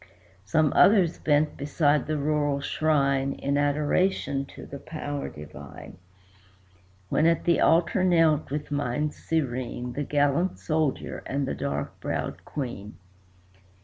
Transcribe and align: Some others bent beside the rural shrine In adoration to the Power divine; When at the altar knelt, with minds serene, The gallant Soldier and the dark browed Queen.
Some 0.45 0.73
others 0.75 1.19
bent 1.19 1.57
beside 1.57 2.07
the 2.07 2.17
rural 2.17 2.59
shrine 2.59 3.33
In 3.33 3.55
adoration 3.55 4.45
to 4.45 4.65
the 4.65 4.79
Power 4.79 5.29
divine; 5.29 5.99
When 7.09 7.27
at 7.27 7.43
the 7.43 7.59
altar 7.61 8.03
knelt, 8.03 8.49
with 8.49 8.71
minds 8.71 9.15
serene, 9.17 9.93
The 9.93 10.01
gallant 10.03 10.57
Soldier 10.57 11.21
and 11.27 11.47
the 11.47 11.53
dark 11.53 11.99
browed 11.99 12.43
Queen. 12.45 12.97